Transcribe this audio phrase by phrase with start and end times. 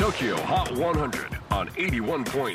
[0.00, 2.54] TOKYO HOT 100 on 81.3 J-WAVE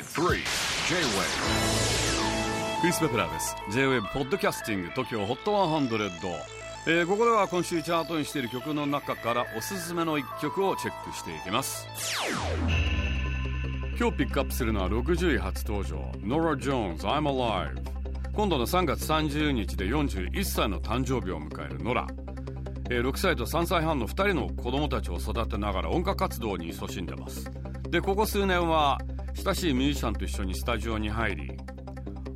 [2.80, 3.54] クリス・ベプラーです。
[3.70, 6.10] J-WAVE ポッドキャスティング TOKYO HOT 100、
[6.88, 11.86] えー、ここでは今週チャートにしている曲の中からおすすめの一曲をチェックしていきます。
[13.96, 17.80] 今日ピックアップするのは60位初登場 Nora Jones I'm Alive
[18.32, 22.08] 今度の3月30日で41歳の誕生日を迎えるノラ
[22.88, 27.50] え、6歳と3歳半の2人の子供たちを育てながら音楽活動に勤しんでます。
[27.90, 28.98] でここ数年は
[29.34, 31.52] 親しいミュージシャンと一緒にスタジオに入り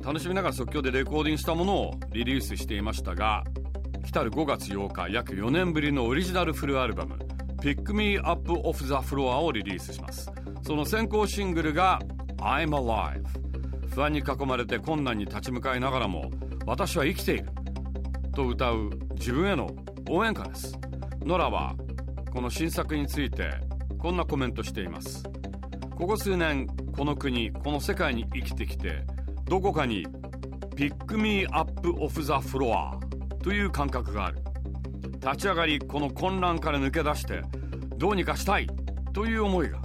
[0.03, 3.43] 楽しみながら即興でレコーディングしたものをリリースしていましたが
[4.05, 7.17] 来たる5月8日約4年ぶりのオリジナルフルアルバム
[7.61, 10.31] 「Pick Me Up Off the Floor」をリリースします。
[10.63, 11.99] その先行シングルが
[12.37, 13.23] 「I'm Alive」
[13.93, 16.31] 不安に囲まれて困難に立ち向かいながらも
[16.65, 17.49] 私は生きている。
[18.33, 19.69] と歌う自分への
[20.13, 20.77] 応援歌です。
[21.25, 21.73] ノラは
[22.33, 23.49] この新作について
[23.97, 25.23] こんなコメントしています。
[25.95, 29.05] ここ数年この国この世界に生きてきて
[29.45, 30.05] どこかに
[30.75, 32.99] ピックミーアップオフザフロア
[33.41, 34.39] という感覚がある。
[35.21, 37.43] 立ち上がりこの混乱から抜け出して
[37.95, 38.67] どうにかしたい
[39.13, 39.79] という思いが。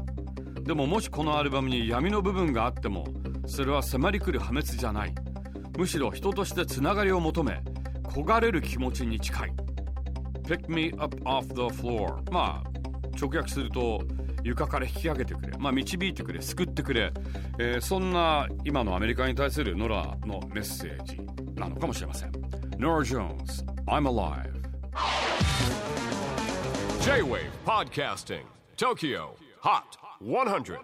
[0.60, 3.06] でももしこのアルバムに闇の部分があっても
[3.46, 5.14] それは迫り来る破滅じゃない。
[5.78, 7.62] むしろ人としてつながりを求め
[8.08, 9.65] 焦がれる気持ちに近い。
[10.46, 12.22] Pick me up off the floor.
[12.30, 14.02] まあ直訳すると
[14.44, 16.40] 床から引き上げてくれ、まあ、導いてくれ。
[16.40, 17.12] 救ってくれ、
[17.58, 21.20] えー、そんな今のアメリカに対するノラのメッセージ
[21.56, 22.32] なのかもしれません。
[22.78, 24.52] Nora Jones I'm Alive.
[27.00, 28.44] J-Wave Podcasting
[28.76, 29.30] Tokyo
[29.62, 30.78] Hot 100